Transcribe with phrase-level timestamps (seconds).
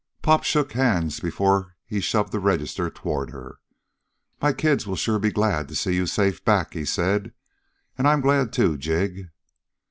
[0.23, 3.59] Pop shook hands before he shoved the register toward her.
[4.41, 7.33] "My kids will sure be glad to see you safe back," he said.
[7.99, 9.29] "And I'm glad, too, Jig."